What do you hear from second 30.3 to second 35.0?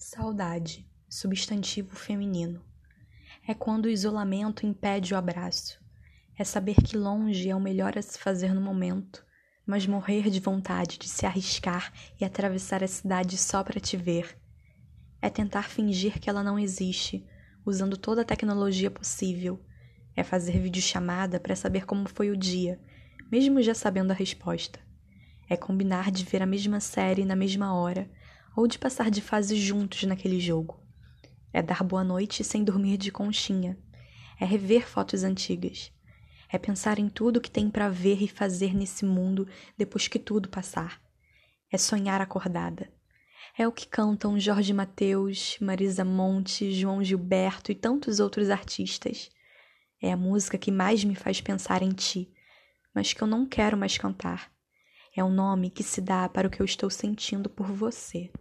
jogo. É dar boa noite sem dormir de conchinha. É rever